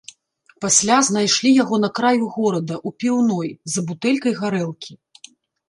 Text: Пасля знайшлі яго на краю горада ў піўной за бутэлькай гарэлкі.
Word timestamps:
Пасля 0.63 0.95
знайшлі 1.09 1.51
яго 1.63 1.75
на 1.83 1.89
краю 1.99 2.31
горада 2.39 2.75
ў 2.87 2.89
піўной 3.03 3.49
за 3.77 3.87
бутэлькай 3.93 4.33
гарэлкі. 4.43 5.01